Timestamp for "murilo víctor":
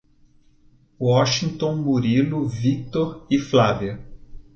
1.75-3.27